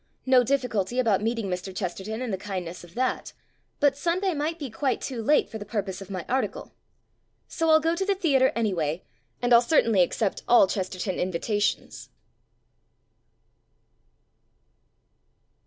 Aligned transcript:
No 0.25 0.43
difficulty 0.43 0.97
about 0.97 1.21
meeting 1.21 1.45
Mr. 1.45 1.75
Chesterton 1.75 2.23
in 2.23 2.31
the 2.31 2.35
kind 2.39 2.65
ness 2.65 2.83
of 2.83 2.95
that. 2.95 3.33
But 3.79 3.95
Sunday 3.95 4.33
might 4.33 4.57
be 4.57 4.71
quite 4.71 4.99
too 4.99 5.21
late 5.21 5.47
for 5.47 5.59
the 5.59 5.63
purpose 5.65 6.01
of 6.01 6.09
my 6.09 6.25
article. 6.27 6.73
So 7.47 7.67
Til 7.67 7.79
go 7.81 7.95
to 7.95 8.05
the 8.07 8.15
theatre 8.15 8.51
any 8.55 8.73
way, 8.73 9.03
and 9.43 9.53
I'll 9.53 9.61
certainly 9.61 10.01
accept 10.01 10.41
all 10.47 10.65
Ches 10.65 10.89
terton 10.89 11.19
invitations. 11.19 12.09